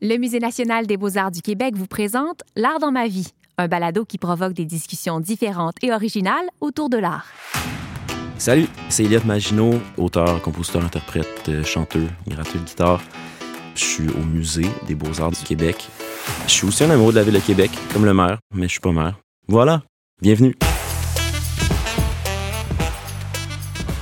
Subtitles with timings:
[0.00, 4.04] Le Musée national des beaux-arts du Québec vous présente L'art dans ma vie, un balado
[4.04, 7.26] qui provoque des discussions différentes et originales autour de l'art.
[8.36, 13.02] Salut, c'est Eliott Maginot, auteur, compositeur, interprète, euh, chanteur, gratteur de guitare.
[13.74, 15.88] Je suis au Musée des beaux-arts du Québec.
[16.46, 18.72] Je suis aussi un amoureux de la ville de Québec, comme le maire, mais je
[18.72, 19.18] suis pas maire.
[19.48, 19.82] Voilà,
[20.22, 20.54] bienvenue.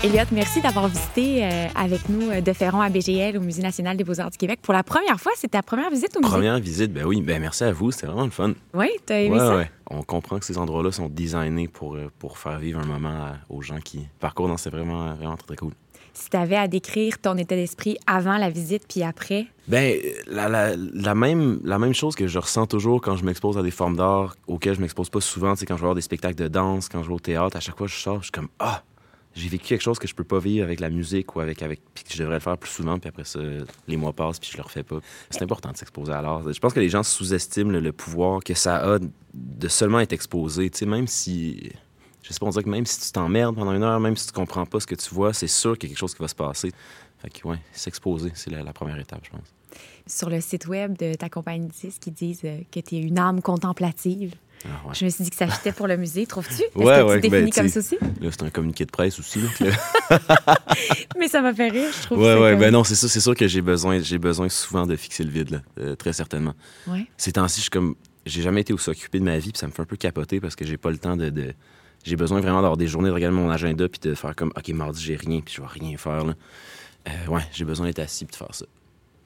[0.07, 3.97] Elliot, merci d'avoir visité euh, avec nous euh, de Ferron à BGL au Musée national
[3.97, 4.61] des beaux-arts du Québec.
[4.63, 6.31] Pour la première fois, c'est ta première visite au musée?
[6.31, 8.53] Première visite, ben oui, ben merci à vous, c'était vraiment le fun.
[8.75, 9.57] Oui, t'as aimé ça?
[9.57, 9.71] Ouais.
[9.91, 13.37] On comprend que ces endroits-là sont designés pour, euh, pour faire vivre un moment à-
[13.49, 14.47] aux gens qui parcourent.
[14.49, 15.73] Non, c'est vraiment, vraiment très, très cool.
[16.15, 19.97] Si t'avais à décrire ton état d'esprit avant la visite puis après, Ben,
[20.29, 23.63] la, la- la même, la même chose que je ressens toujours quand je m'expose à
[23.63, 26.01] des formes d'art auxquelles je m'expose pas souvent, tu sais, quand je vais voir des
[26.03, 28.25] spectacles de danse, quand je vais au théâtre, à chaque fois que je sors, je
[28.25, 28.83] suis comme Ah,
[29.37, 31.63] j'ai vécu quelque chose que je peux pas vivre avec la musique ou avec.
[31.63, 33.39] avec puis que je devrais le faire plus souvent, puis après ça,
[33.87, 34.99] les mois passent, puis je le refais pas.
[35.31, 36.51] C'est important de s'exposer à l'art.
[36.53, 38.99] Je pense que les gens sous-estiment le, pouvoir que ça a
[39.35, 41.71] de seulement être exposé, tu sais, même si.
[42.23, 44.27] Je sais pas, on dirait que même si tu t'emmerdes pendant une heure, même si
[44.27, 46.23] tu comprends pas ce que tu vois, c'est sûr qu'il y a quelque chose qui
[46.23, 46.73] va se passer.
[47.19, 49.55] Fait que, ouais, s'exposer, c'est la- première étape, je pense.
[50.09, 53.19] sur le site web de ta compagnie de disques, ils disent euh, que t'es une
[53.19, 54.35] âme contemplative.
[54.65, 54.95] Ah, ouais.
[54.95, 56.55] Je me suis dit que ça fitait pour le musée, trouves-tu?
[56.63, 57.97] Est-ce Ouais, que ouais, tu te définis ben, comme ça aussi?
[58.21, 59.41] Là, c'est un communiqué de presse aussi.
[59.41, 59.49] là,
[61.19, 62.19] Mais ça m'a fait rire, je trouve.
[62.19, 63.09] ouais, ouais, comme- ben non, c'est ça.
[63.09, 66.13] C'est sûr que j'ai besoin, j'ai besoin souvent de fixer le vide, là, euh, très
[66.13, 66.55] certainement.
[66.87, 67.07] Ouais.
[67.17, 69.67] Ces temps-ci, je suis comme, j'ai jamais été aussi occupé de ma vie, puis ça
[69.67, 71.31] me fait un peu capoter parce que j'ai pas le temps de.
[71.31, 71.55] de-
[72.05, 74.69] J'ai besoin vraiment d'avoir des journées de regarder mon agenda puis de faire comme, ok,
[74.71, 76.35] mardi j'ai rien, puis je vais rien faire là.
[77.09, 78.65] Euh, ouais, j'ai besoin d'être assis puis de faire ça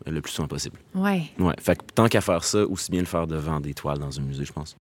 [0.06, 0.78] le plus souvent possible.
[0.94, 1.24] Ouais.
[1.38, 4.18] Ouais, fait que tant qu'à faire ça, aussi bien le faire devant des toiles dans
[4.18, 4.74] un musée, je pense.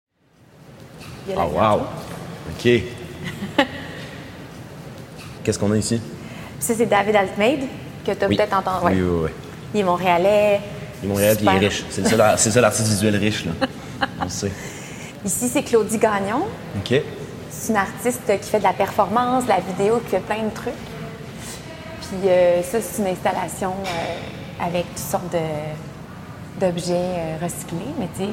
[1.27, 1.81] Il y a la Oh, wow!
[2.51, 2.63] OK.
[5.43, 6.01] Qu'est-ce qu'on a ici?
[6.59, 7.61] Ça, c'est David Altmaid,
[8.05, 8.35] que tu as Oui.
[8.35, 8.85] peut-être entendu.
[8.85, 8.93] Ouais.
[8.95, 9.29] Oui, oui, oui.
[9.73, 10.59] Il est montréalais.
[11.01, 11.83] Il est Montréal, puis il est riche.
[11.89, 13.51] C'est le seul, c'est artiste visuel riche, là.
[14.19, 14.51] On le sait.
[15.25, 16.45] Ici, c'est Claudie Gagnon.
[16.77, 17.01] OK.
[17.49, 20.53] C'est une artiste qui fait de la performance, de la vidéo, qui fait plein de
[20.53, 20.73] trucs.
[22.01, 28.07] Puis euh, ça, c'est une installation euh, avec toutes sortes de- d'objets euh, recyclés, mais
[28.17, 28.29] tu sais,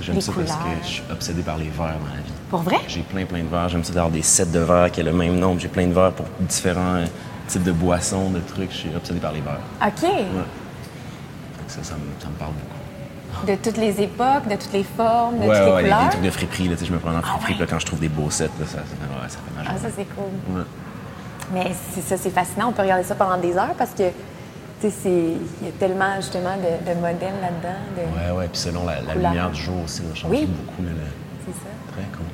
[0.00, 0.58] J'aime ça parce couleurs.
[0.80, 2.32] que je suis obsédé par les verres dans la vie.
[2.50, 2.76] pour vrai?
[2.88, 3.68] J'ai plein, plein de verres.
[3.68, 5.60] J'aime ça d'avoir des sets de verres qui ont le même nombre.
[5.60, 7.06] J'ai plein de verres pour différents euh,
[7.48, 8.70] types de boissons, de trucs.
[8.72, 9.60] Je suis obsédé par les verres.
[9.86, 10.10] OK.
[11.68, 13.46] Ça, ça me, ça me parle beaucoup.
[13.46, 16.04] De toutes les époques, de toutes les formes, de Ouais, toutes les ouais, des, couleurs?
[16.04, 16.68] des trucs de friperie.
[16.68, 17.38] Là, je me prends dans friperie.
[17.40, 17.60] Ah puis ouais?
[17.60, 19.78] là, quand je trouve des beaux sets, là, ça, ça, fait- ça fait ma Ah,
[19.78, 20.64] ça, c'est cool.
[21.52, 22.68] Mais c'est ça, c'est fascinant.
[22.68, 24.04] On peut regarder ça pendant des heures parce que,
[25.04, 27.78] il y a tellement, justement, de, de modèles là-dedans.
[27.96, 28.48] de- Ouais, ouais.
[28.48, 30.46] Puis selon la, lumière du jour aussi, ça change Oui.
[30.46, 30.82] beaucoup.
[31.46, 31.68] C'est ça.
[31.92, 32.26] Très cool.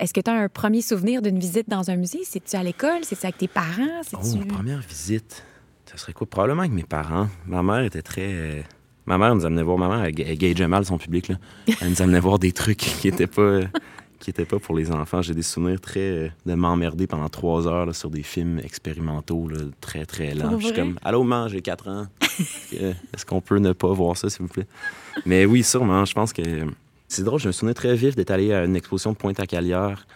[0.00, 2.20] Est-ce que tu as un premier souvenir d'une visite dans un musée?
[2.24, 3.00] C'est-tu à l'école?
[3.02, 4.00] C'est-tu avec tes parents?
[4.12, 5.44] Oh, ma première visite,
[5.86, 6.26] ça serait quoi?
[6.28, 7.26] Probablement avec mes parents.
[7.46, 8.64] Ma mère était très...
[9.06, 9.78] Ma mère nous amenait voir...
[9.78, 11.36] Ma mère, elle, elle gageait mal son public, là.
[11.80, 13.60] Elle nous amenait voir des trucs qui étaient pas...
[14.18, 15.22] qui étaient pas pour les enfants.
[15.22, 16.00] J'ai des souvenirs très...
[16.00, 20.58] euh, de m'emmerder pendant trois heures là, sur des films expérimentaux, là, très, très lents.
[20.58, 22.06] Je suis comme, allô, maman, j'ai quatre ans.
[22.80, 24.66] Euh, Est-ce qu'on peut ne pas voir ça, s'il vous plaît?
[25.26, 26.04] Mais oui, sûrement.
[26.04, 26.42] Je pense que...
[27.08, 30.06] C'est drôle, je me souviens très vif d'être allé à une exposition de Pointe-à-Calière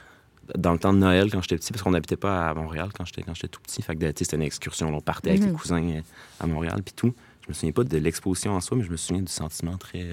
[0.57, 3.05] dans le temps de Noël quand j'étais petit, parce qu'on n'habitait pas à Montréal quand
[3.05, 3.83] j'étais quand j'étais tout petit.
[3.83, 4.91] Fait que c'était une excursion.
[4.91, 5.53] là, On partait avec les Mhm.
[5.57, 6.01] cousins euh,
[6.39, 7.13] à Montréal puis tout.
[7.43, 10.07] Je me souviens pas de l'exposition en soi, mais je me souviens du sentiment très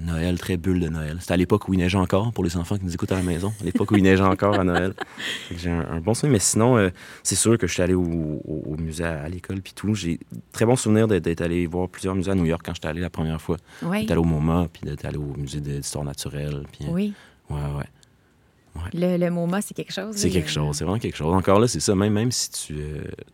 [0.00, 1.16] Noël, très bulle de Noël.
[1.20, 3.22] C'était à l'époque où il neigeait encore pour les enfants qui nous écoutent à la
[3.22, 3.52] maison.
[3.60, 4.94] À l'époque où il neigeait encore à Noël.
[5.56, 6.32] J'ai un, un bon souvenir.
[6.34, 6.90] Mais sinon, euh,
[7.22, 9.94] c'est sûr que je suis allé au, au- au musée à, à l'école puis tout.
[9.94, 10.18] J'ai
[10.52, 13.10] très bon souvenir d'être allé voir plusieurs musées à New York quand j'étais allé la
[13.10, 13.56] première fois.
[13.82, 14.00] Oui.
[14.02, 16.64] D'être allé au MoMA puis d'être allé au musée d'histoire naturelle.
[16.72, 17.12] Puis, euh, Oui.
[17.50, 17.84] Ouais, ouais.
[18.92, 20.16] Le, le MoMA, c'est quelque chose.
[20.16, 21.32] C'est là, quelque chose, c'est vraiment quelque chose.
[21.32, 22.74] Encore là, c'est ça, même, même si tu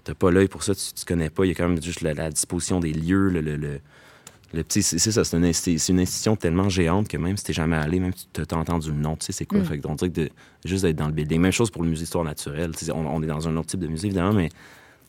[0.06, 2.03] n'as pas l'œil pour ça, tu, tu connais pas, il y a quand même juste
[2.03, 3.81] la, la disposition des lieux, le, le.
[4.69, 8.12] C'est c'est ça, c'est une, institution tellement géante que même si t'es jamais allé, même
[8.15, 9.61] si tu as entendu le nom, tu sais c'est quoi?
[9.61, 9.65] Mm.
[9.65, 10.31] Fait que on dirait que de,
[10.65, 11.41] juste d'être dans le building.
[11.41, 12.72] Même chose pour le musée d'histoire naturelle.
[12.93, 14.49] On, on est dans un autre type de musée, évidemment, mais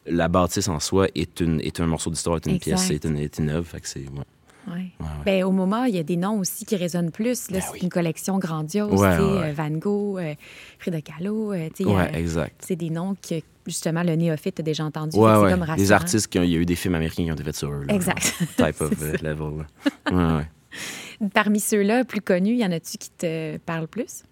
[0.05, 2.75] la bâtisse en soi est, une, est un morceau d'histoire, est une Exact.
[2.75, 3.67] pièce, est une, est une œuvre.
[3.67, 4.01] Fait que c'est.
[4.01, 4.23] Ouais,
[4.67, 4.73] Ouais.
[4.73, 5.07] ouais, ouais.
[5.25, 7.49] Ben, au MoMA, il y a des noms aussi qui résonnent plus.
[7.49, 7.79] Là, Ben c'est oui.
[7.83, 8.91] une collection grandiose.
[8.99, 10.35] Tu euh, Van Gogh, euh,
[10.79, 11.53] Frida Kahlo.
[11.53, 12.61] euh, tu exact.
[12.65, 13.35] c'est des noms que,
[13.65, 15.11] justement, le néophyte a déjà entendu.
[15.13, 15.65] C'est comme.
[15.75, 17.55] Des artistes, qui ont- il y a eu des films américains qui ont été faits
[17.55, 17.83] sur eux.
[17.87, 18.21] là, Exact.
[18.57, 19.65] Type of euh, level.
[21.33, 24.23] Parmi ceux-là, plus connus, y en a-tu qui te parlent plus?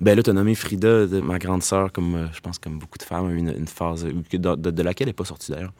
[0.00, 3.02] Ben là, t'as nommé Frida, ma grande sœur, comme euh, je pense comme beaucoup de
[3.02, 4.12] femmes, une, une phase euh,
[4.56, 5.72] de- de laquelle elle n'est pas sortie d'ailleurs.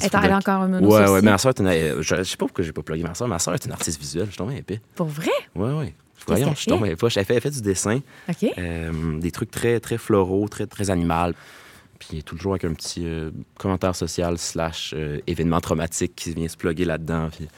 [0.00, 2.64] Elle est encore un mono Ouais, ouais, ma est une- euh, je, sais pas pourquoi
[2.64, 3.28] j'ai pas plugué ma sœur.
[3.28, 4.80] Ma sœur est une artiste visuelle, je suis épais.
[4.94, 5.30] Pour vrai?
[5.54, 5.94] Ouais, ouais.
[6.26, 7.06] Voyons, je tombé épais.
[7.16, 8.46] Elle fait, elle fait du dessin, OK.
[8.56, 11.34] euh, des trucs très, très floraux, très, très animal.
[11.98, 16.56] Puis toujours avec un petit euh, commentaire social slash euh, événement traumatique qui vient se
[16.56, 17.28] plugger là-dedans.
[17.34, 17.48] Puis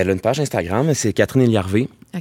[0.00, 1.88] Elle a une page Instagram, c'est Catherine Eliarvé.
[2.14, 2.20] Euh,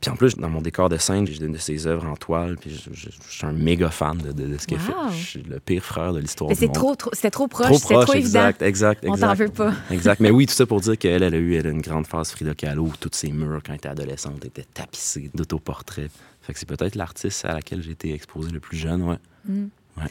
[0.00, 2.56] puis en plus, dans mon décor de scène, j'ai une de ses œuvres en toile.
[2.56, 4.92] Puis je, je- je suis un méga fan de, de- de ce qu'elle fait.
[5.10, 6.74] Je suis le pire frère de l'histoire Mais c'est monde.
[6.76, 8.28] trop, trop, c'était trop proche, Trop c'était proche, trop évident.
[8.46, 9.26] exact, exact, On exact.
[9.26, 9.72] t'en veut pas.
[9.90, 10.20] Exact.
[10.20, 12.30] Mais oui, tout ça pour dire qu'elle, elle a eu elle a une grande phase
[12.30, 16.12] Frida Kahlo où toutes ses murs, quand elle était adolescente, étaient tapissés d'autoportraits.
[16.42, 19.16] Fait que c'est peut-être l'artiste à laquelle j'ai été exposé le plus jeune, ouais.
[19.48, 19.64] Mm.
[19.96, 20.08] Ouais.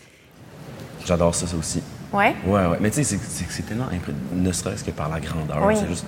[1.06, 1.82] J'adore ça, ça aussi.
[2.12, 2.36] Ouais?
[2.46, 2.78] Ouais, ouais.
[2.82, 5.66] Mais tu sais, c'est- c'est c'est tellement impré- ne serait-ce que par la grandeur.
[5.66, 5.76] Oui.
[5.80, 6.06] C'est juste,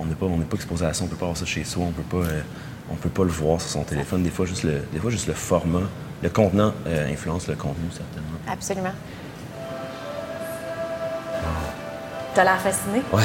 [0.00, 1.84] on n'est pas, on pas exposé à ça, on peut pas avoir ça chez soi,
[1.86, 2.40] on peut pas, euh,
[2.90, 4.22] on peut pas le voir sur son téléphone.
[4.22, 5.80] Des fois, juste le, des fois, juste le format,
[6.22, 8.38] le contenant euh, influence le contenu certainement.
[8.50, 8.92] Absolument.
[12.34, 13.02] T'as l'air fasciné?
[13.12, 13.22] Ouais.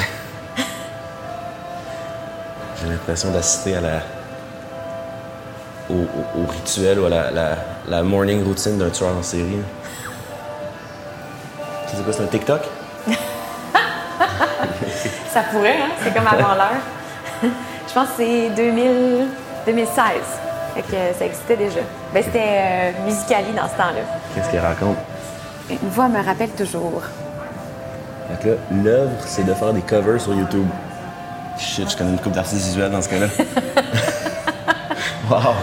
[2.80, 4.00] J'ai l'impression d'assister à la.
[5.90, 9.58] Au, au- au rituel ou à la, la, la morning routine d'un tueur en série.
[11.90, 12.62] Tu sais quoi, c'est un TikTok?
[15.32, 15.90] Ça pourrait, hein?
[16.02, 16.82] C'est comme avant l'heure.
[17.88, 19.28] Je pense que c'est 2000...
[19.66, 20.02] 2016.
[20.74, 21.80] Fait que ça existait déjà.
[22.12, 24.02] Ben, c'était euh, Musicali dans ce temps-là.
[24.34, 24.96] Qu'est-ce qu'elle raconte?
[25.70, 27.02] Une voix me rappelle toujours.
[28.28, 30.66] Fait que là, l'œuvre, c'est de faire des covers sur YouTube.
[31.58, 33.26] Shit, je connais une coupe d'artistes visuels dans ce cas-là.
[35.30, 35.54] wow!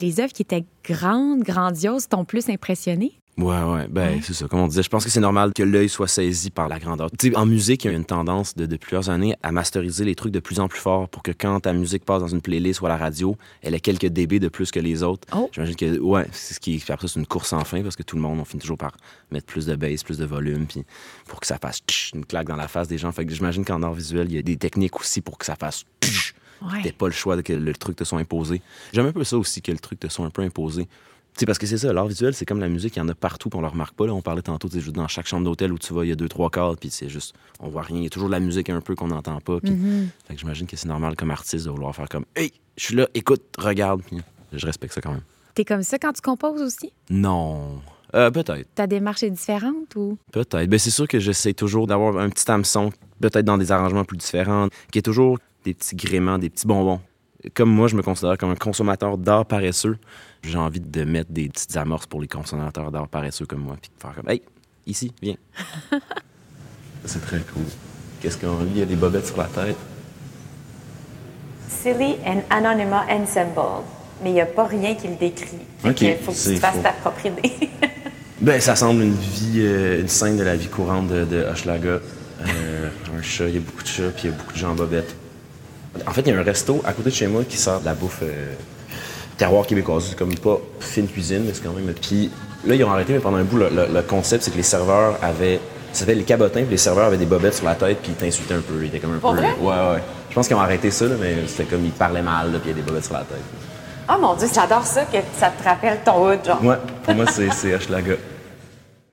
[0.00, 3.20] Les œuvres qui étaient grandes, grandioses, t'ont plus impressionné?
[3.38, 4.48] Ouais, ouais, ben c'est ça.
[4.48, 7.08] Comme on disait, je pense que c'est normal que l'œil soit saisi par la grandeur.
[7.16, 10.04] Tu sais, en musique, il y a une tendance de, de plusieurs années à masteriser
[10.04, 12.40] les trucs de plus en plus fort pour que quand ta musique passe dans une
[12.40, 15.28] playlist ou à la radio, elle ait quelques dB de plus que les autres.
[15.32, 15.48] Oh.
[15.52, 16.82] J'imagine que, ouais, c'est ce qui.
[16.88, 18.96] Après, c'est une course sans fin parce que tout le monde, on finit toujours par
[19.30, 20.84] mettre plus de bass, plus de volume, puis
[21.28, 23.12] pour que ça fasse tch, une claque dans la face des gens.
[23.12, 25.54] Fait que j'imagine qu'en art visuel, il y a des techniques aussi pour que ça
[25.54, 26.80] fasse tch, Ouais.
[26.82, 28.60] T'as pas le choix de que le truc te soit imposé.
[28.92, 30.88] J'aime un peu ça aussi, que le truc te soit un peu imposé.
[31.38, 33.14] Sais, parce que c'est ça, l'art visuel, c'est comme la musique, il y en a
[33.14, 34.06] partout, puis on le remarque pas.
[34.06, 34.12] Là.
[34.12, 36.28] On parlait tantôt, juste dans chaque chambre d'hôtel où tu vas, il y a deux,
[36.28, 37.98] trois cadres, puis c'est juste, on voit rien.
[37.98, 39.60] Il y a toujours de la musique un peu qu'on n'entend pas.
[39.60, 39.72] Puis,
[40.26, 42.96] Fait que j'imagine que c'est normal comme artiste de vouloir faire comme, hey, je suis
[42.96, 44.02] là, écoute, regarde.
[44.02, 44.18] Puis
[44.52, 45.22] je respecte ça quand même.
[45.54, 46.92] T'es comme ça quand tu composes aussi?
[47.08, 47.80] Non.
[48.14, 48.66] Euh, peut-être.
[48.74, 50.18] Ta démarche est différente ou?
[50.32, 50.68] Peut-être.
[50.68, 52.90] Ben, c'est sûr que j'essaie toujours d'avoir un petit hameçon,
[53.20, 57.00] peut-être dans des arrangements plus différents, qui est toujours des petits gréments, des petits bonbons.
[57.54, 59.98] Comme moi, je me considère comme un consommateur d'art paresseux.
[60.42, 63.90] J'ai envie de mettre des petites amorces pour les consommateurs d'art paresseux comme moi, puis
[63.94, 64.42] de faire comme, hey,
[64.86, 65.36] ici, viens.
[67.04, 67.64] c'est très cool.
[68.20, 68.70] Qu'est-ce qu'on lit?
[68.74, 69.76] Il y a des bobettes sur la tête.
[71.68, 73.84] Silly and Anonymous Ensemble.
[74.22, 75.58] Mais il n'y a pas rien qui le décrit.
[75.84, 77.52] Ok, que faut que tu te fasses ta propre idée.
[78.40, 81.98] Ben, ça semble une vie, euh, une scène de la vie courante de, de Hochelaga.
[82.46, 84.58] Euh, un chat, il y a beaucoup de chats, puis il y a beaucoup de
[84.58, 85.16] gens en bobette.
[86.06, 87.84] En fait, il y a un resto à côté de chez moi qui sert de
[87.84, 88.54] la bouffe euh,
[89.38, 90.04] terroir québécoise.
[90.10, 91.92] C'est comme pas fine cuisine, mais c'est quand même.
[91.94, 92.30] Puis
[92.66, 94.62] là, ils ont arrêté, mais pendant un bout, le, le- le concept, c'est que les
[94.62, 95.60] serveurs avaient.
[95.92, 98.14] Ça s'appelait les cabotins, puis les serveurs avaient des bobettes sur la tête, puis ils
[98.14, 98.74] t'insultaient un peu.
[98.82, 99.38] Ils étaient comme un Pour peu.
[99.38, 99.54] vrai?
[99.60, 100.02] Ouais, ouais.
[100.28, 102.70] Je pense qu'ils ont arrêté ça, là, mais c'était comme ils parlaient mal, là, puis
[102.70, 103.38] il y a des bobettes sur la tête.
[104.10, 106.62] oh mon Dieu, j'adore ça que ça te rappelle ton hood, genre.
[106.62, 108.14] Ouais, pour moi, c'est c'est Hochelaga.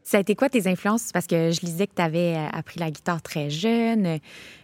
[0.07, 1.11] Ça a été quoi tes influences?
[1.11, 4.05] Parce que je lisais que tu avais appris la guitare très jeune.
[4.05, 4.17] Euh,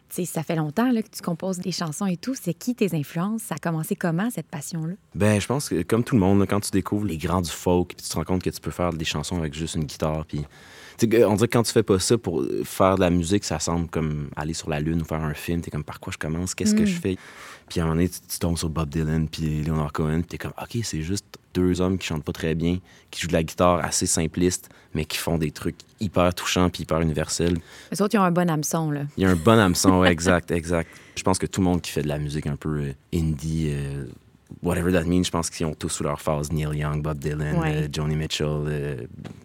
[0.10, 2.36] Tu sais, ça fait longtemps que tu composes des chansons et tout.
[2.36, 3.44] C'est qui tes influences?
[3.44, 4.94] Ça a commencé comment, cette passion-là?
[5.16, 7.96] Ben, je pense que comme tout le monde, quand tu découvres les grands du folk,
[7.96, 10.26] puis tu te rends compte que tu peux faire des chansons avec juste une guitare,
[11.04, 13.88] on dirait que quand tu fais pas ça pour faire de la musique, ça semble
[13.88, 15.62] comme aller sur la lune ou faire un film.
[15.62, 17.18] T'es comme par quoi je commence, qu'est-ce que je fais?
[17.70, 20.24] Puis à un moment donné, tu, tu tombes sur Bob Dylan puis Leonard Cohen, puis
[20.24, 22.80] t'es comme ok, c'est juste deux hommes qui chantent pas très bien,
[23.10, 26.84] qui jouent de la guitare assez simpliste, mais qui font des trucs hyper touchants puis
[26.84, 27.58] hyper universels.
[27.92, 29.02] Les autres, ils ont un bon hameçon, là.
[29.18, 30.90] Il y a un bon hameçon, ouais, exact, exact.
[31.16, 33.70] Je pense que tout le monde qui fait de la musique un peu euh, indie,
[33.72, 34.06] euh,
[34.64, 37.58] whatever that means, je pense qu'ils ont tous sous leur phase Neil Young, Bob Dylan,
[37.58, 37.76] Ouais.
[37.76, 38.48] euh, Joni Mitchell.
[38.48, 38.96] euh,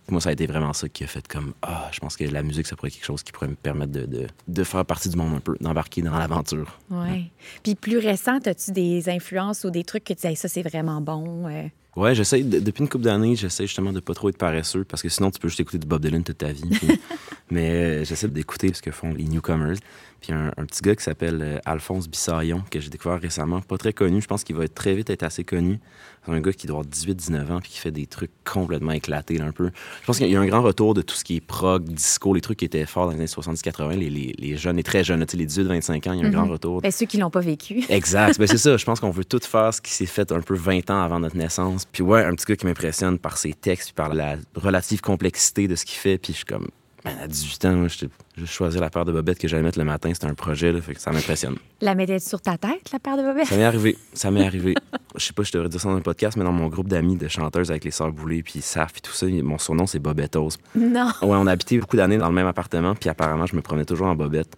[0.09, 2.43] moi, ça a été vraiment ça qui a fait comme Ah, je pense que la
[2.43, 5.09] musique, ça pourrait être quelque chose qui pourrait me permettre de, de, de faire partie
[5.09, 6.79] du monde un peu, d'embarquer dans l'aventure.
[6.91, 7.31] Oui.
[7.63, 10.63] Puis plus récent, as-tu des influences ou des trucs que tu dis, Hey, ça, c'est
[10.63, 11.49] vraiment bon?
[11.49, 11.69] euh?
[11.97, 15.01] Ouais, j'essaie, de- depuis une couple d'années, j'essaie justement de pas trop être paresseux parce
[15.03, 16.69] que sinon, tu peux juste écouter du Bob Dylan toute ta vie.
[16.69, 17.01] puis-
[17.51, 19.77] mais euh, j'essaie d'écouter ce que font les newcomers.
[20.21, 23.79] Puis un, un petit gars qui s'appelle euh, Alphonse Bissaillon, que j'ai découvert récemment, pas
[23.79, 25.79] très connu, je pense qu'il va être très vite être assez connu.
[26.25, 29.39] C'est un gars qui doit avoir 18-19 ans puis qui fait des trucs complètement éclatés
[29.39, 29.71] là, un peu.
[30.01, 32.35] Je pense qu'il y a un grand retour de tout ce qui est prog, disco,
[32.35, 35.05] les trucs qui étaient forts dans les années 70-80, les, les, les jeunes et très
[35.05, 36.81] jeunes, tu sais, les 18-25 ans, il y a un grand retour.
[36.81, 37.85] Ben, ceux qui l'ont pas vécu.
[37.89, 38.39] Exact.
[38.39, 38.77] Ben, c'est ça.
[38.77, 41.21] Je pense qu'on veut tout faire ce qui s'est fait un peu 20 ans avant
[41.21, 41.85] notre naissance.
[41.85, 45.69] Puis ouais, un petit gars qui m'impressionne par ses textes, puis par la relative complexité
[45.69, 46.19] de ce qu'il fait.
[46.19, 46.69] Puis je suis comme,
[47.07, 49.79] man, à 18 ans, moi, j'étais- j'ai choisi la paire de bobettes que j'allais mettre
[49.79, 50.11] le matin.
[50.13, 51.57] C'était un projet, là, fait que ça m'impressionne.
[51.81, 53.47] La mettais sur ta tête, la paire de bobettes?
[53.47, 53.97] Ça m'est arrivé.
[54.13, 54.75] Ça m'est arrivé.
[55.17, 57.17] Je sais pas, je devrais dire ça dans un podcast, mais dans mon groupe d'amis
[57.17, 60.51] de chanteuses avec les sœurs Boulay, puis Saf, puis tout ça, mon surnom, c'est Bobettos.
[60.75, 61.07] Non.
[61.23, 63.85] Ouais, on a habité beaucoup d'années dans le même appartement, puis apparemment, je me promenais
[63.87, 64.57] toujours en bobette.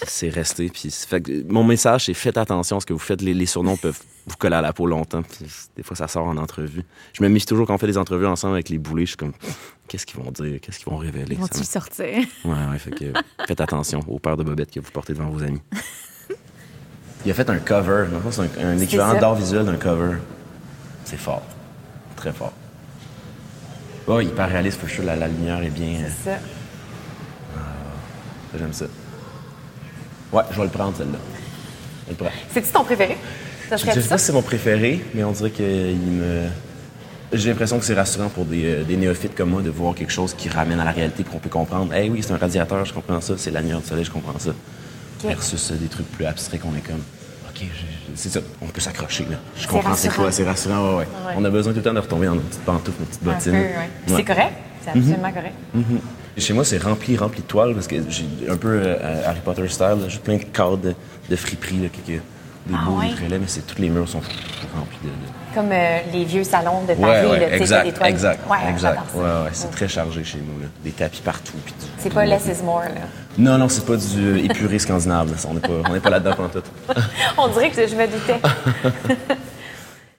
[0.00, 0.68] Puis c'est resté.
[0.68, 3.22] Puis fait que mon message, c'est faites attention à ce que vous faites.
[3.22, 5.22] Les, les surnoms peuvent vous coller à la peau longtemps.
[5.22, 6.82] Puis des fois, ça sort en entrevue.
[7.12, 9.06] Je me mise toujours quand on fait des entrevues ensemble avec les boulets.
[9.06, 9.32] Je suis comme,
[9.88, 10.60] qu'est-ce qu'ils vont dire?
[10.60, 11.36] Qu'est-ce qu'ils vont révéler?
[11.36, 12.24] Vont-tu sortir?
[12.44, 12.78] Ouais, ouais.
[12.78, 13.12] Fait que
[13.46, 15.62] faites attention aux paires de bobettes que vous portez devant vos amis.
[17.24, 18.06] Il a fait un cover.
[18.30, 20.18] C'est un, un équivalent d'art visuel d'un cover.
[21.04, 21.42] C'est fort.
[22.16, 22.52] Très fort.
[24.06, 25.04] Oh, hyper réaliste, for sure.
[25.04, 26.04] La, la lumière est bien.
[26.22, 26.38] C'est ça.
[28.56, 28.86] J'aime ça.
[30.32, 31.18] Ouais, je vais le prendre, celle-là.
[32.08, 32.30] Je le.
[32.52, 33.16] C'est-tu ton préféré?
[33.68, 36.44] Ça Je ne sais pas si c'est mon préféré, mais on dirait qu'il me.
[37.32, 40.12] J'ai l'impression que c'est rassurant pour des, euh, des néophytes comme moi de voir quelque
[40.12, 41.92] chose qui ramène à la réalité qu'on peut comprendre.
[41.92, 43.34] Eh oui, c'est un radiateur, je comprends ça.
[43.36, 44.50] C'est la lumière du soleil, je comprends ça.
[45.24, 47.02] Versus euh, des trucs plus abstraits qu'on est comme.
[47.50, 47.66] OK,
[48.14, 48.40] c'est ça.
[48.62, 49.38] On peut s'accrocher, là.
[49.56, 51.04] Je comprends c'est quoi, c'est rassurant, ouais, ouais.
[51.26, 51.34] Ouais.
[51.36, 53.52] On a besoin tout le temps de retomber dans nos petites pantoufles, nos petites bottines.
[53.52, 53.74] ouais.
[54.08, 54.16] Ouais.
[54.16, 54.52] C'est correct?
[54.84, 55.54] C'est absolument correct.
[56.38, 59.66] Chez moi, c'est rempli, rempli de toiles parce que j'ai un peu euh, Harry Potter
[59.68, 59.96] style.
[60.08, 60.94] J'ai plein de cadres de,
[61.30, 62.20] de friperie, là, des
[62.74, 63.06] Ah beaux ouais?
[63.06, 65.08] livrets, mais c'est tous les murs sont remplis de.
[65.08, 68.10] de- Comme euh, les vieux salons de Paris, Ouais, ouais, exact, des toiles.
[68.10, 69.00] exact, Ouais, exact.
[69.14, 70.66] Ouais, ouais, c'est très chargé chez nous, là.
[70.84, 71.52] Des tapis partout.
[71.64, 73.02] puis du- C'est pas less is more, là.
[73.38, 75.30] Non, non, c'est pas du épuré scandinave.
[75.30, 75.36] là.
[75.48, 76.62] On n'est pas, on n'est pas là-dedans pendant tout.
[77.38, 78.40] On dirait que je me doutais.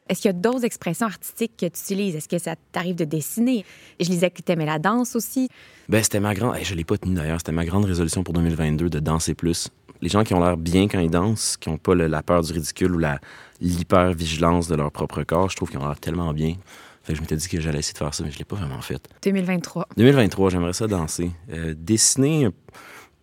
[0.10, 2.16] Est-ce qu'il y a d'autres expressions artistiques que tu utilises?
[2.16, 3.66] Est-ce que ça t'arrive de dessiner?
[4.00, 5.50] Je lisais que tu aimais la danse aussi.
[5.90, 6.56] Ben, c'était ma grande.
[6.56, 7.40] hey, je l'ai pas tenu d'ailleurs.
[7.40, 9.70] C'était ma grande résolution pour 2022 de danser plus.
[10.02, 12.42] Les gens qui ont l'air bien quand ils dansent, qui n'ont pas le- la peur
[12.44, 13.20] du ridicule ou la
[13.60, 16.56] l'hyper-vigilance de leur propre corps, je trouve qu'ils ont l'air tellement bien.
[17.04, 18.56] Fait que je m'étais dit que j'allais essayer de faire ça, mais je l'ai pas
[18.58, 19.02] vraiment fait.
[19.24, 19.88] 2023.
[19.98, 21.32] 2023, j'aimerais ça danser.
[21.52, 22.50] Euh, dessiner,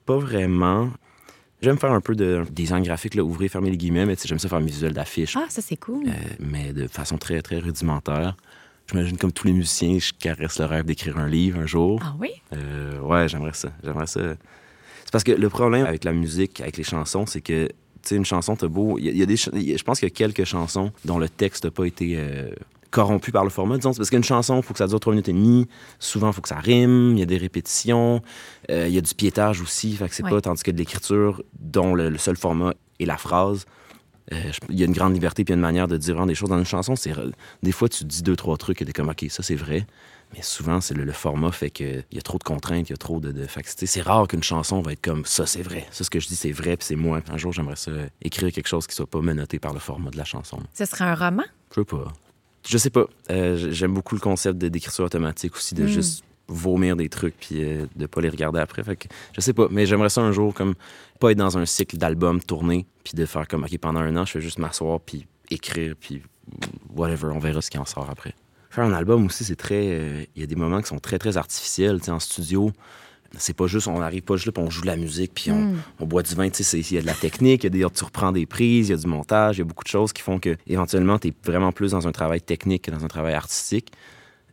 [0.06, 0.90] pas vraiment.
[1.64, 4.48] J'aime faire un peu de design graphique, là, ouvrir, fermer les guillemets, mais j'aime ça
[4.50, 6.06] faire mes visuels d'affiches, Ah, ça, c'est cool.
[6.06, 8.36] euh, mais de façon très, très rudimentaire.
[8.90, 12.00] J'imagine, comme tous les musiciens, je caresse le rêve d'écrire un livre un jour.
[12.04, 12.28] Ah oui?
[12.52, 13.70] Euh, ouais, j'aimerais ça.
[13.82, 14.20] J'aimerais ça.
[15.04, 18.16] C'est parce que le problème avec la musique, avec les chansons, c'est que, tu sais,
[18.16, 18.98] une chanson, t'as beau.
[18.98, 19.38] Il y, a- il y a des.
[19.38, 21.70] ch- il y a- Je pense qu'il y a quelques chansons dont le texte n'a
[21.70, 22.16] pas été.
[22.18, 22.50] euh,
[22.94, 25.12] corrompu par le format, disons, C'est parce qu'une chanson, il faut que ça dure trois
[25.12, 25.66] minutes et demie.
[25.98, 28.22] Souvent, il faut que ça rime, il y a des répétitions,
[28.70, 30.30] euh, il y a du piétage aussi, fait que c'est Ouais.
[30.30, 33.66] pas, tandis que de l'écriture, dont le, le seul format est la phrase,
[34.32, 36.48] euh, je- il y a une grande liberté puis une manière de dire des choses
[36.48, 36.96] dans une chanson.
[36.96, 37.12] C'est
[37.62, 39.86] des fois tu dis deux trois trucs et t'es comme ok ça c'est vrai,
[40.32, 42.92] mais souvent c'est le, le format fait que il y a trop de contraintes, il
[42.92, 45.44] y a trop de, de fait que, c'est rare qu'une chanson va être comme ça
[45.44, 47.20] c'est vrai, ça ce que je dis c'est vrai puis c'est moi.
[47.30, 50.10] Un jour j'aimerais ça euh, écrire quelque chose qui soit pas menotté par le format
[50.10, 50.58] de la chanson.
[50.72, 51.44] Ce serait un roman?
[51.74, 52.10] Je sais pas.
[52.66, 53.06] Je sais pas.
[53.30, 57.86] Euh, J'aime beaucoup le concept d'écriture automatique aussi, de juste vomir des trucs puis euh,
[57.96, 58.82] de pas les regarder après.
[58.82, 60.74] Fait que je sais pas, mais j'aimerais ça un jour comme
[61.20, 64.24] pas être dans un cycle d'albums tournés puis de faire comme OK pendant un an,
[64.24, 66.22] je fais juste m'asseoir puis écrire puis
[66.94, 68.34] whatever, on verra ce qui en sort après.
[68.70, 71.18] Faire un album aussi, c'est très euh, il y a des moments qui sont très
[71.18, 72.72] très artificiels, tu sais en studio.
[73.38, 75.50] C'est pas juste, on arrive pas juste là, puis on joue de la musique, puis
[75.50, 76.48] on, on boit du vin.
[76.48, 78.46] Tu sais, il y a de la technique, il y a des, tu reprends des
[78.46, 80.56] prises, il y a du montage, il y a beaucoup de choses qui font que,
[80.66, 83.92] éventuellement, tu es vraiment plus dans un travail technique que dans un travail artistique.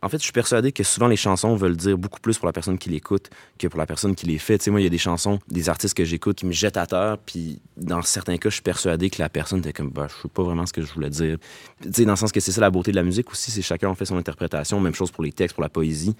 [0.02, 2.52] En fait, je suis persuadé que souvent les chansons veulent dire beaucoup plus pour la
[2.52, 4.58] personne qui l'écoute que pour la personne qui les fait.
[4.58, 6.76] Tu sais, moi, il y a des chansons, des artistes que j'écoute qui me jettent
[6.76, 10.08] à terre, puis dans certains cas, je suis persuadé que la personne était comme, bah,
[10.08, 11.38] je sais pas vraiment ce que je voulais dire.
[11.82, 13.62] Tu sais, dans le sens que c'est ça la beauté de la musique aussi, c'est
[13.62, 16.16] chacun en fait son interprétation, même chose pour les textes, pour la poésie.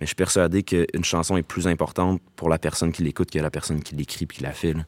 [0.00, 3.38] Mais je suis persuadé qu'une chanson est plus importante pour la personne qui l'écoute que
[3.38, 4.72] la personne qui l'écrit puis qui la fait.
[4.72, 4.84] là.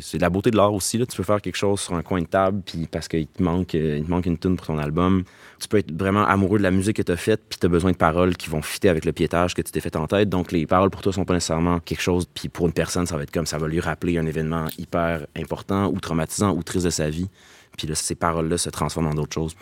[0.00, 0.96] C'est la beauté de l'art aussi.
[0.96, 1.06] Là.
[1.06, 3.74] Tu peux faire quelque chose sur un coin de table, puis parce qu'il te manque,
[3.74, 5.24] euh, il te manque une tune pour ton album.
[5.58, 7.68] Tu peux être vraiment amoureux de la musique que tu as faite, puis tu as
[7.68, 10.30] besoin de paroles qui vont fitter avec le piétage que tu t'es fait en tête.
[10.30, 13.14] Donc les paroles pour toi sont pas nécessairement quelque chose, puis pour une personne, ça
[13.18, 16.86] va être comme ça va lui rappeler un événement hyper important ou traumatisant ou triste
[16.86, 17.28] de sa vie.
[17.76, 19.54] Puis là, ces paroles-là se transforment en d'autres choses.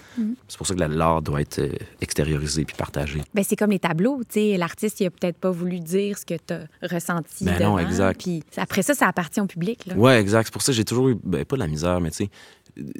[0.48, 1.68] C'est pour ça que la- l'art doit être euh,
[2.00, 3.20] extériorisé puis partagé.
[3.34, 4.56] Ben, c'est comme les tableaux, tu sais.
[4.56, 7.44] L'artiste, il a peut-être pas voulu dire ce que tu as ressenti.
[7.44, 8.20] Ben non, exact.
[8.20, 9.84] Puis après ça, ça appartient au public.
[9.96, 10.46] Ouais, exact.
[10.46, 12.30] C'est pour ça que j'ai toujours eu, ben, pas de la misère, mais tu sais,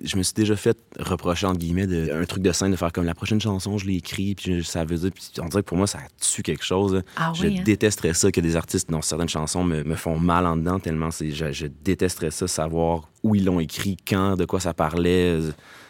[0.03, 2.93] je me suis déjà fait reprocher, entre guillemets, de, un truc de scène, de faire
[2.93, 5.69] comme la prochaine chanson, je l'ai écrit, puis ça veut dire, puis on dirait que
[5.69, 6.95] pour moi, ça tue quelque chose.
[6.95, 7.03] là.
[7.17, 7.63] Ah je hein?
[7.65, 11.11] détesterais ça que des artistes, dont certaines chansons me, me font mal en dedans, tellement
[11.11, 15.39] c'est, je, je détesterais ça, savoir où ils l'ont écrit, quand, de quoi ça parlait.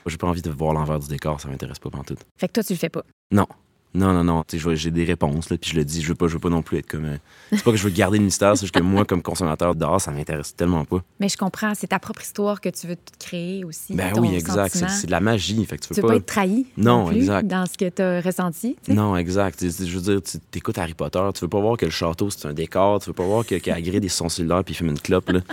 [0.06, 2.16] J'ai pas envie de voir l'envers du décor, ça m'intéresse pas tout.
[2.38, 3.04] Fait que toi, tu le fais pas?
[3.30, 3.46] Non.
[3.92, 4.44] Non, non, non.
[4.52, 6.00] J'ai des réponses, là, puis je le dis.
[6.00, 7.06] Je veux pas, je veux pas non plus être comme.
[7.06, 7.16] euh,
[7.50, 10.00] C'est pas que je veux garder le mystère, c'est juste que moi, comme consommateur d'art,
[10.00, 10.98] ça m'intéresse tellement pas.
[11.18, 13.94] Mais je comprends, c'est ta propre histoire que tu veux te créer aussi.
[13.96, 14.76] Ben ton oui, exact.
[14.88, 15.64] C'est de la magie.
[15.66, 16.08] Fait que tu Tu peux veux pas.
[16.14, 17.48] pas être trahi Non, plus exact.
[17.48, 18.76] dans ce que tu as ressenti.
[18.86, 19.58] Non, exact.
[19.60, 22.46] Je veux dire, tu écoutes Harry Potter, tu veux pas voir que le château, c'est
[22.46, 24.88] un décor, tu veux pas voir que qu'Hagrid est sur son cellulaire puis il fume
[24.90, 25.40] une clope, là.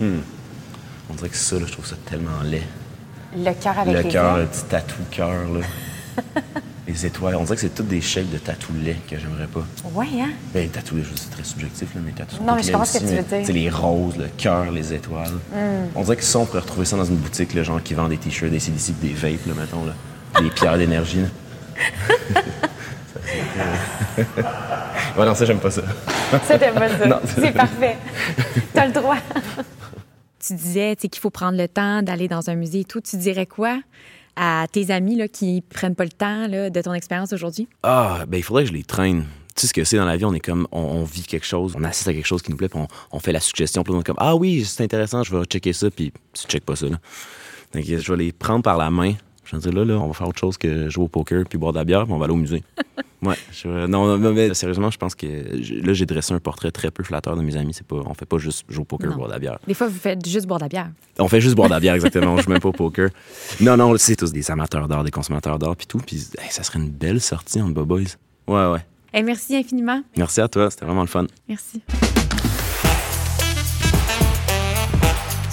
[0.00, 0.20] Hmm.
[1.10, 2.62] On dirait que ça, là, je trouve ça tellement laid.
[3.36, 5.60] Le cœur avec le les cœur, le petit tatou cœur, là.
[6.88, 9.64] Les étoiles, on dirait que c'est toutes des shapes de tatou-lait que j'aimerais pas.
[9.94, 10.30] Ouais, hein?
[10.52, 13.22] Ben, tatou-lait, c'est très subjectif, là, mais tatou Non, mais je ce que tu veux
[13.22, 13.46] dire.
[13.46, 15.30] sais, les roses, le cœur, les étoiles.
[15.94, 18.08] On dirait que ça, on pourrait retrouver ça dans une boutique, là, genre qui vend
[18.08, 19.94] des t-shirts, des CDC, des vapes, là, mettons, là.
[20.42, 21.28] Des pierres d'énergie, là.
[22.34, 23.20] Ça,
[24.16, 24.32] c'est-
[25.20, 25.82] ouais, non, ça, j'aime pas ça.
[26.46, 27.06] Ça, t'aimes pas ça.
[27.06, 27.20] Non.
[27.24, 27.96] C'est parfait.
[28.74, 29.16] T'as le droit.
[30.44, 33.00] Tu disais qu'il faut prendre le temps d'aller dans un musée et tout.
[33.00, 33.78] Tu dirais quoi
[34.36, 37.68] à tes amis là, qui prennent pas le temps de ton expérience aujourd'hui?
[37.82, 39.26] Ah, ben il faudrait que je les traîne.
[39.54, 41.74] Tu sais ce que c'est dans la vie, on est comme, on, vit quelque chose,
[41.76, 44.00] on assiste à quelque chose qui nous plaît, puis on, fait la suggestion, puis on
[44.00, 46.86] est comme, ah oui, c'est intéressant, je vais checker ça, puis tu checkes pas ça.
[46.86, 49.14] Donc, je vais les prendre par la main.
[49.52, 51.78] Je là, là, on va faire autre chose que jouer au poker, puis boire de
[51.78, 52.62] la bière, puis on va aller au musée.
[53.22, 53.34] ouais.
[53.52, 57.02] je- non, non, mais sérieusement, je pense que là, j'ai dressé un portrait très peu
[57.02, 57.74] flatteur de mes amis.
[57.74, 59.16] C'est pas, on fait pas juste jouer au poker, Non.
[59.16, 59.58] boire de la bière.
[59.66, 60.90] Des fois, vous faites juste boire de la bière.
[61.18, 62.34] On fait juste boire de la bière, exactement.
[62.34, 63.10] On joue même pas au poker.
[63.60, 65.98] Non, non, c'est tous des amateurs d'art, des consommateurs d'art, puis tout.
[65.98, 68.04] Puis hey, ça serait une belle sortie entre Boboys.
[68.48, 69.22] Ouais, ouais.
[69.22, 70.02] Merci infiniment.
[70.16, 71.26] Merci à toi, c'était vraiment le fun.
[71.48, 71.82] Merci.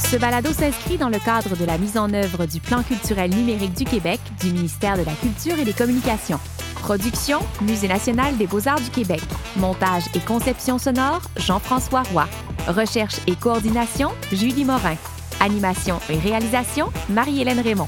[0.09, 3.73] Ce balado s'inscrit dans le cadre de la mise en œuvre du Plan culturel numérique
[3.73, 6.39] du Québec du ministère de la Culture et des Communications.
[6.81, 9.21] Production, Musée national des beaux-arts du Québec.
[9.57, 12.27] Montage et conception sonore, Jean-François Roy.
[12.67, 14.95] Recherche et coordination, Julie Morin.
[15.41, 17.87] Animation et réalisation, Marie-Hélène Raymond.